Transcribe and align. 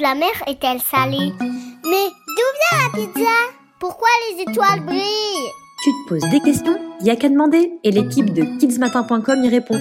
de 0.00 0.02
la 0.02 0.14
mer 0.14 0.30
est-elle 0.46 0.80
salée 0.80 1.32
Mais 1.84 2.08
d'où 2.26 2.48
vient 2.56 2.78
la 2.84 2.90
pizza? 2.94 3.30
Pourquoi 3.78 4.08
les 4.30 4.42
étoiles 4.42 4.80
brillent? 4.80 5.50
Tu 5.82 5.90
te 5.90 6.08
poses 6.08 6.30
des 6.30 6.40
questions 6.40 6.78
Il 7.00 7.06
y 7.06 7.10
a 7.10 7.16
qu'à 7.16 7.28
demander 7.28 7.70
et 7.84 7.90
l'équipe 7.90 8.32
de 8.32 8.58
kidsmatin.com 8.58 9.44
y 9.44 9.48
répond. 9.50 9.78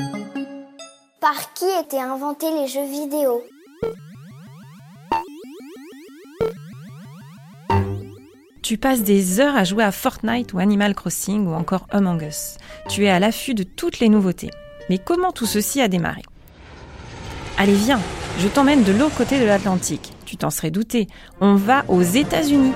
Par 1.22 1.54
qui 1.54 1.66
étaient 1.82 2.02
inventés 2.02 2.52
les 2.52 2.68
jeux 2.68 2.86
vidéo? 2.86 3.44
Tu 8.62 8.78
passes 8.78 9.04
des 9.04 9.40
heures 9.40 9.56
à 9.56 9.64
jouer 9.64 9.86
à 9.86 9.92
Fortnite 9.94 10.52
ou 10.52 10.60
Animal 10.60 10.96
Crossing 10.96 11.48
ou 11.48 11.54
encore 11.54 11.88
Among 11.92 12.22
Us. 12.24 12.58
Tu 12.90 13.06
es 13.06 13.10
à 13.10 13.20
l'affût 13.20 13.54
de 13.54 13.64
toutes 13.64 14.00
les 14.00 14.10
nouveautés. 14.10 14.52
Mais 14.90 14.98
comment 14.98 15.32
tout 15.32 15.46
ceci 15.46 15.82
a 15.82 15.88
démarré? 15.88 16.24
Allez, 17.58 17.74
viens, 17.74 18.00
je 18.40 18.48
t'emmène 18.48 18.84
de 18.84 18.94
l'autre 18.94 19.18
côté 19.18 19.38
de 19.40 19.46
l'Atlantique. 19.46 20.14
Tu 20.26 20.38
t'en 20.38 20.50
serais 20.50 20.72
douté. 20.72 21.08
On 21.42 21.56
va 21.56 21.84
aux 21.90 22.02
États-Unis. 22.02 22.72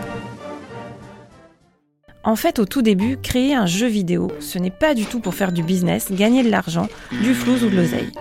En 2.25 2.35
fait, 2.35 2.59
au 2.59 2.65
tout 2.65 2.81
début, 2.81 3.17
créer 3.17 3.55
un 3.55 3.65
jeu 3.65 3.87
vidéo, 3.87 4.29
ce 4.39 4.59
n'est 4.59 4.71
pas 4.71 4.93
du 4.93 5.05
tout 5.05 5.19
pour 5.19 5.33
faire 5.33 5.51
du 5.51 5.63
business, 5.63 6.11
gagner 6.11 6.43
de 6.43 6.49
l'argent, 6.49 6.87
du 7.11 7.33
flouze 7.33 7.63
ou 7.63 7.69
de 7.69 7.75
l'oseille. 7.75 8.11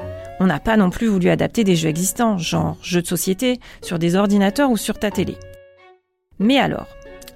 On 0.41 0.47
n'a 0.47 0.61
pas 0.61 0.77
non 0.77 0.91
plus 0.91 1.07
voulu 1.07 1.31
adapter 1.31 1.63
des 1.63 1.77
jeux 1.77 1.89
existants, 1.89 2.39
genre 2.39 2.77
jeux 2.83 3.03
de 3.03 3.07
société, 3.07 3.61
sur 3.81 3.99
des 3.99 4.17
ordinateurs 4.17 4.71
ou 4.71 4.77
sur 4.77 4.99
ta 4.99 5.11
télé. 5.11 5.37
Mais 6.39 6.59
alors 6.59 6.89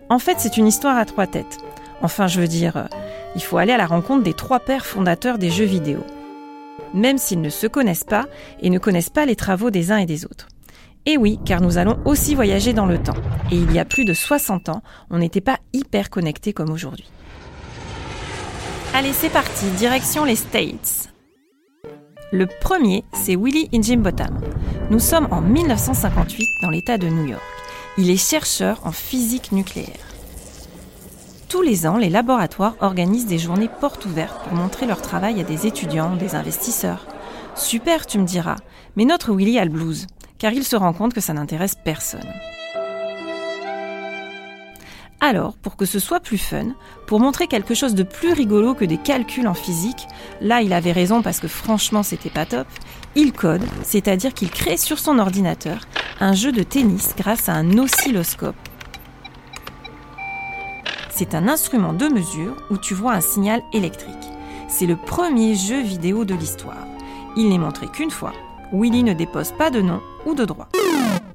En 0.09 0.19
fait, 0.19 0.37
c'est 0.39 0.57
une 0.57 0.67
histoire 0.67 0.97
à 0.97 1.05
trois 1.05 1.27
têtes. 1.27 1.59
Enfin, 2.03 2.27
je 2.27 2.41
veux 2.41 2.49
dire, 2.49 2.77
euh, 2.77 2.85
il 3.35 3.43
faut 3.43 3.59
aller 3.59 3.73
à 3.73 3.77
la 3.77 3.87
rencontre 3.87 4.23
des 4.23 4.35
trois 4.35 4.61
pères 4.61 4.87
fondateurs 4.87 5.39
des 5.39 5.51
jeux 5.51 5.65
vidéo. 5.65 6.05
Même 6.95 7.19
s'ils 7.19 7.41
ne 7.41 7.51
se 7.51 7.67
connaissent 7.67 8.05
pas 8.05 8.27
et 8.61 8.71
ne 8.71 8.79
connaissent 8.79 9.11
pas 9.11 9.27
les 9.27 9.37
travaux 9.37 9.71
des 9.71 9.93
uns 9.93 9.99
et 9.99 10.07
des 10.07 10.25
autres. 10.25 10.49
Et 11.07 11.17
oui, 11.17 11.39
car 11.45 11.61
nous 11.61 11.79
allons 11.79 11.99
aussi 12.05 12.35
voyager 12.35 12.73
dans 12.73 12.87
le 12.87 12.99
temps. 12.99 13.17
Et 13.53 13.57
il 13.57 13.73
y 13.73 13.79
a 13.79 13.85
plus 13.85 14.05
de 14.05 14.13
60 14.13 14.69
ans, 14.69 14.83
on 15.11 15.19
n'était 15.19 15.41
pas 15.41 15.59
hyper 15.73 16.11
connectés 16.11 16.53
comme 16.53 16.71
aujourd'hui. 16.71 17.09
Allez, 18.93 19.13
c'est 19.13 19.31
parti, 19.31 19.67
direction 19.79 20.25
les 20.25 20.37
States. 20.37 21.11
Le 22.33 22.47
premier, 22.47 23.05
c'est 23.13 23.37
Willie 23.37 23.69
Bottom. 23.99 24.41
Nous 24.91 24.99
sommes 24.99 25.29
en 25.31 25.41
1958 25.41 26.45
dans 26.63 26.71
l'État 26.71 26.99
de 26.99 27.07
New 27.09 27.27
York. 27.27 27.43
Il 27.99 28.11
est 28.11 28.17
chercheur 28.17 28.81
en 28.85 28.91
physique 28.91 29.53
nucléaire. 29.53 30.06
Tous 31.57 31.63
les 31.63 31.87
ans, 31.87 31.97
les 31.97 32.11
laboratoires 32.11 32.77
organisent 32.83 33.25
des 33.25 33.39
journées 33.39 33.71
portes 33.81 34.05
ouvertes 34.05 34.43
pour 34.45 34.53
montrer 34.53 34.85
leur 34.85 35.01
travail 35.01 35.41
à 35.41 35.43
des 35.43 35.67
étudiants, 35.67 36.15
des 36.15 36.35
investisseurs. 36.35 37.07
Super, 37.55 38.05
tu 38.05 38.19
me 38.19 38.27
diras, 38.27 38.57
mais 38.95 39.07
notre 39.07 39.35
Willy 39.35 39.59
a 39.59 39.65
le 39.65 39.71
blues 39.71 40.07
car 40.39 40.53
il 40.53 40.65
se 40.65 40.77
rend 40.77 40.93
compte 40.93 41.15
que 41.15 41.23
ça 41.23 41.33
n'intéresse 41.33 41.75
personne. 41.75 42.29
Alors, 45.23 45.57
pour 45.57 45.77
que 45.77 45.87
ce 45.87 45.99
soit 45.99 46.21
plus 46.21 46.37
fun, 46.37 46.75
pour 47.07 47.21
montrer 47.21 47.47
quelque 47.47 47.73
chose 47.73 47.95
de 47.95 48.03
plus 48.03 48.35
rigolo 48.35 48.75
que 48.75 48.85
des 48.85 48.99
calculs 48.99 49.49
en 49.49 49.55
physique, 49.55 50.07
là 50.43 50.61
il 50.61 50.75
avait 50.75 50.93
raison 50.93 51.23
parce 51.23 51.41
que 51.41 51.49
franchement 51.49 52.03
c'était 52.03 52.29
pas 52.29 52.45
top, 52.45 52.67
il 53.15 53.33
code, 53.33 53.65
c'est-à-dire 53.83 54.35
qu'il 54.35 54.51
crée 54.51 54.77
sur 54.77 54.99
son 54.99 55.19
ordinateur 55.19 55.87
un 56.21 56.35
jeu 56.35 56.53
de 56.53 56.63
tennis 56.63 57.15
grâce 57.17 57.49
à 57.49 57.55
un 57.55 57.79
oscilloscope. 57.79 58.57
C'est 61.19 61.35
un 61.35 61.49
instrument 61.49 61.95
de 61.95 62.09
mesure 62.09 62.55
où 62.69 62.77
tu 62.77 62.93
vois 62.93 63.15
un 63.15 63.23
signal 63.23 63.63
électrique. 63.73 64.15
C'est 64.69 64.85
le 64.85 64.97
premier 64.97 65.55
jeu 65.55 65.81
vidéo 65.81 66.27
de 66.27 66.35
l'histoire. 66.35 66.87
Il 67.39 67.49
n'est 67.49 67.57
montré 67.57 67.87
qu'une 67.89 68.11
fois, 68.11 68.35
Willy 68.71 69.03
ne 69.03 69.15
dépose 69.15 69.53
pas 69.53 69.71
de 69.71 69.81
nom 69.81 70.03
ou 70.27 70.35
de 70.35 70.45
droit. 70.45 70.69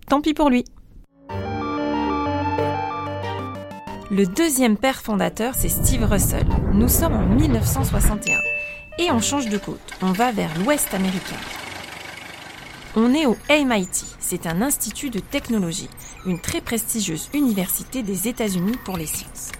Tant 0.07 0.21
pis 0.21 0.35
pour 0.35 0.51
lui. 0.51 0.65
Le 4.11 4.25
deuxième 4.27 4.77
père 4.77 5.01
fondateur, 5.01 5.55
c'est 5.57 5.67
Steve 5.67 6.03
Russell. 6.03 6.45
Nous 6.75 6.87
sommes 6.87 7.15
en 7.15 7.25
1961 7.25 8.37
et 8.99 9.09
on 9.09 9.19
change 9.19 9.49
de 9.49 9.57
côte. 9.57 9.79
On 10.03 10.11
va 10.11 10.31
vers 10.31 10.51
l'ouest 10.59 10.93
américain. 10.93 11.37
On 12.95 13.15
est 13.15 13.25
au 13.25 13.35
MIT, 13.49 14.05
c'est 14.19 14.45
un 14.45 14.61
institut 14.61 15.09
de 15.09 15.19
technologie, 15.19 15.89
une 16.27 16.39
très 16.39 16.61
prestigieuse 16.61 17.31
université 17.33 18.03
des 18.03 18.27
États-Unis 18.27 18.77
pour 18.85 18.97
les 18.97 19.07
sciences. 19.07 19.51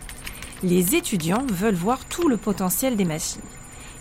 Les 0.63 0.95
étudiants 0.95 1.45
veulent 1.51 1.73
voir 1.73 2.05
tout 2.05 2.27
le 2.27 2.37
potentiel 2.37 2.95
des 2.95 3.05
machines. 3.05 3.41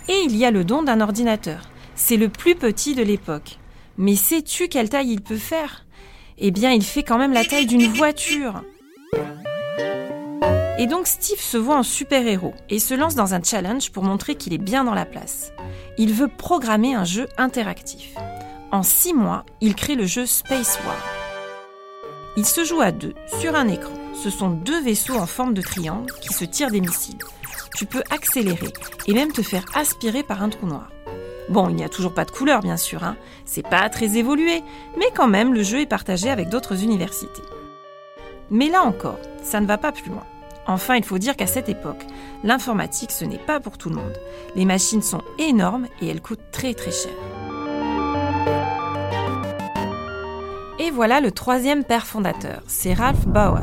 Et 0.09 0.23
il 0.25 0.37
y 0.37 0.45
a 0.45 0.51
le 0.51 0.65
don 0.65 0.83
d'un 0.83 1.01
ordinateur. 1.01 1.71
C'est 1.95 2.17
le 2.19 2.29
plus 2.29 2.55
petit 2.55 2.95
de 2.95 3.03
l'époque. 3.03 3.59
Mais 3.97 4.17
sais-tu 4.17 4.69
quelle 4.69 4.91
taille 4.91 5.11
il 5.11 5.23
peut 5.23 5.37
faire? 5.37 5.87
Eh 6.39 6.51
bien, 6.51 6.71
il 6.73 6.83
fait 6.83 7.03
quand 7.03 7.19
même 7.19 7.33
la 7.33 7.45
taille 7.45 7.67
d'une 7.67 7.87
voiture. 7.87 8.63
Et 10.79 10.87
donc 10.87 11.07
Steve 11.07 11.41
se 11.41 11.59
voit 11.59 11.77
en 11.77 11.83
super-héros 11.83 12.55
et 12.71 12.79
se 12.79 12.95
lance 12.95 13.15
dans 13.15 13.35
un 13.35 13.43
challenge 13.43 13.91
pour 13.91 14.03
montrer 14.03 14.35
qu'il 14.35 14.55
est 14.55 14.59
bien 14.59 14.85
dans 14.85 14.95
la 14.95 15.05
place. 15.05 15.53
Il 15.99 16.15
veut 16.15 16.29
programmer 16.29 16.95
un 16.95 17.05
jeu 17.05 17.29
interactif. 17.37 18.15
En 18.73 18.83
six 18.83 19.13
mois, 19.13 19.45
il 19.61 19.75
crée 19.75 19.95
le 19.95 20.07
jeu 20.07 20.25
Space 20.25 20.79
War. 20.87 20.97
Il 22.37 22.47
se 22.47 22.65
joue 22.65 22.81
à 22.81 22.93
deux, 22.93 23.15
sur 23.41 23.55
un 23.55 23.69
écran. 23.69 24.00
Ce 24.23 24.29
sont 24.29 24.51
deux 24.51 24.83
vaisseaux 24.83 25.17
en 25.17 25.25
forme 25.25 25.55
de 25.55 25.63
triangle 25.63 26.13
qui 26.21 26.35
se 26.35 26.45
tirent 26.45 26.71
des 26.71 26.83
missiles. 26.83 27.17
Tu 27.75 27.87
peux 27.87 28.03
accélérer 28.11 28.71
et 29.07 29.15
même 29.15 29.33
te 29.33 29.41
faire 29.41 29.65
aspirer 29.75 30.23
par 30.23 30.43
un 30.43 30.51
trou 30.51 30.67
noir. 30.67 30.91
Bon, 31.49 31.71
il 31.71 31.77
n'y 31.77 31.85
a 31.85 31.89
toujours 31.89 32.13
pas 32.13 32.27
de 32.27 32.31
couleur, 32.31 32.61
bien 32.61 32.77
sûr, 32.77 33.03
hein. 33.03 33.17
c'est 33.47 33.67
pas 33.67 33.89
très 33.89 34.19
évolué, 34.19 34.63
mais 34.99 35.07
quand 35.17 35.27
même, 35.27 35.55
le 35.55 35.63
jeu 35.63 35.81
est 35.81 35.87
partagé 35.87 36.29
avec 36.29 36.51
d'autres 36.51 36.85
universités. 36.85 37.43
Mais 38.51 38.69
là 38.69 38.83
encore, 38.83 39.19
ça 39.43 39.59
ne 39.59 39.67
va 39.67 39.79
pas 39.79 39.91
plus 39.91 40.11
loin. 40.11 40.27
Enfin, 40.67 40.97
il 40.97 41.05
faut 41.05 41.19
dire 41.19 41.35
qu'à 41.35 41.47
cette 41.47 41.71
époque, 41.71 42.05
l'informatique, 42.45 43.13
ce 43.13 43.25
n'est 43.25 43.39
pas 43.39 43.59
pour 43.59 43.79
tout 43.79 43.89
le 43.89 43.97
monde. 43.97 44.19
Les 44.55 44.67
machines 44.67 45.03
sont 45.03 45.23
énormes 45.39 45.87
et 46.03 46.09
elles 46.09 46.21
coûtent 46.21 46.51
très 46.53 46.75
très 46.75 46.93
cher. 46.93 47.13
Et 50.79 50.91
voilà 50.91 51.21
le 51.21 51.31
troisième 51.31 51.85
père 51.85 52.07
fondateur, 52.07 52.63
c'est 52.67 52.95
Ralph 52.95 53.27
Bauer, 53.27 53.63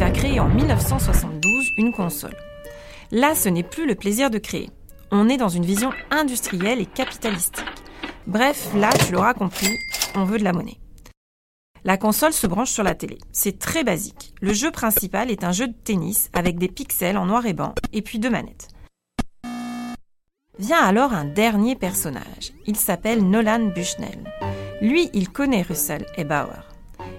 qui 0.00 0.06
va 0.06 0.12
créer 0.12 0.40
en 0.40 0.48
1972 0.48 1.72
une 1.76 1.92
console. 1.92 2.34
Là, 3.10 3.34
ce 3.34 3.50
n'est 3.50 3.62
plus 3.62 3.86
le 3.86 3.94
plaisir 3.94 4.30
de 4.30 4.38
créer, 4.38 4.70
on 5.10 5.28
est 5.28 5.36
dans 5.36 5.50
une 5.50 5.66
vision 5.66 5.90
industrielle 6.10 6.80
et 6.80 6.86
capitalistique. 6.86 7.66
Bref, 8.26 8.70
là, 8.74 8.88
tu 9.04 9.12
l'auras 9.12 9.34
compris, 9.34 9.76
on 10.14 10.24
veut 10.24 10.38
de 10.38 10.44
la 10.44 10.54
monnaie. 10.54 10.78
La 11.84 11.98
console 11.98 12.32
se 12.32 12.46
branche 12.46 12.70
sur 12.70 12.82
la 12.82 12.94
télé. 12.94 13.18
C'est 13.30 13.58
très 13.58 13.84
basique. 13.84 14.32
Le 14.40 14.54
jeu 14.54 14.70
principal 14.70 15.30
est 15.30 15.44
un 15.44 15.52
jeu 15.52 15.68
de 15.68 15.74
tennis 15.74 16.30
avec 16.32 16.58
des 16.58 16.68
pixels 16.68 17.18
en 17.18 17.26
noir 17.26 17.44
et 17.44 17.52
blanc 17.52 17.74
et 17.92 18.00
puis 18.00 18.18
deux 18.18 18.30
manettes. 18.30 18.68
Vient 20.58 20.82
alors 20.82 21.12
un 21.12 21.26
dernier 21.26 21.76
personnage. 21.76 22.54
Il 22.66 22.76
s'appelle 22.76 23.28
Nolan 23.28 23.66
Bushnell. 23.66 24.32
Lui, 24.80 25.10
il 25.12 25.28
connaît 25.28 25.62
Russell 25.62 26.06
et 26.16 26.24
Bauer. 26.24 26.69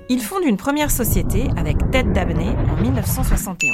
Ils 0.10 0.22
fondent 0.22 0.44
une 0.44 0.58
première 0.58 0.92
société 0.92 1.48
avec 1.58 1.78
Ted 1.92 2.12
Dabney 2.12 2.50
en 2.70 2.82
1971. 2.82 3.72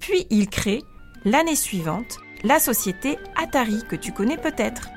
Puis 0.00 0.26
ils 0.30 0.48
créent, 0.48 0.82
l'année 1.24 1.56
suivante, 1.56 2.18
la 2.42 2.58
société 2.58 3.18
Atari 3.40 3.84
que 3.88 3.96
tu 3.96 4.12
connais 4.12 4.36
peut-être. 4.36 4.88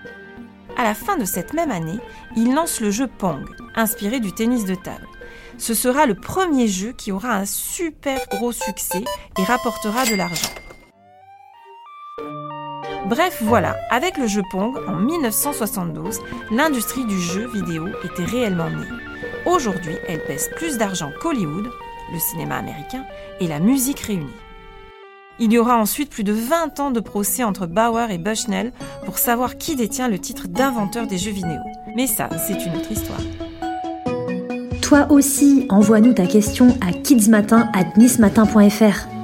À 0.77 0.83
la 0.83 0.93
fin 0.93 1.17
de 1.17 1.25
cette 1.25 1.53
même 1.53 1.71
année, 1.71 1.99
il 2.35 2.53
lance 2.53 2.81
le 2.81 2.91
jeu 2.91 3.07
Pong, 3.07 3.45
inspiré 3.75 4.19
du 4.19 4.33
tennis 4.33 4.65
de 4.65 4.75
table. 4.75 5.07
Ce 5.57 5.73
sera 5.73 6.05
le 6.05 6.15
premier 6.15 6.67
jeu 6.67 6.91
qui 6.91 7.11
aura 7.11 7.33
un 7.33 7.45
super 7.45 8.19
gros 8.29 8.51
succès 8.51 9.03
et 9.37 9.43
rapportera 9.43 10.05
de 10.05 10.15
l'argent. 10.15 10.49
Bref, 13.07 13.37
voilà, 13.41 13.75
avec 13.91 14.17
le 14.17 14.25
jeu 14.25 14.41
Pong, 14.49 14.75
en 14.87 14.95
1972, 14.95 16.21
l'industrie 16.49 17.05
du 17.05 17.21
jeu 17.21 17.47
vidéo 17.53 17.85
était 18.03 18.25
réellement 18.25 18.71
née. 18.71 18.87
Aujourd'hui, 19.45 19.95
elle 20.07 20.23
pèse 20.23 20.49
plus 20.55 20.77
d'argent 20.77 21.11
qu'Hollywood, 21.21 21.69
le 22.11 22.19
cinéma 22.19 22.55
américain, 22.55 23.05
et 23.39 23.47
la 23.47 23.59
musique 23.59 23.99
réunie. 23.99 24.25
Il 25.37 25.53
y 25.53 25.59
aura 25.59 25.77
ensuite 25.77 26.09
plus 26.09 26.23
de 26.23 26.33
20 26.33 26.79
ans 26.79 26.89
de 26.89 26.99
procès 26.99 27.43
entre 27.43 27.67
Bauer 27.67 28.09
et 28.09 28.17
Bushnell 28.17 28.71
pour 29.05 29.19
savoir 29.19 29.57
qui 29.57 29.75
détient 29.75 30.07
le 30.07 30.17
titre 30.17 30.47
d'inventeur 30.47 31.05
des 31.05 31.19
jeux 31.19 31.31
vidéo. 31.31 31.59
Mais 31.95 32.07
ça, 32.07 32.27
c'est 32.37 32.65
une 32.65 32.75
autre 32.75 32.91
histoire. 32.91 33.21
Toi 34.81 35.05
aussi, 35.11 35.67
envoie-nous 35.69 36.13
ta 36.13 36.25
question 36.25 36.75
à 36.81 36.91
kidsmatin@nismatin.fr. 36.91 39.14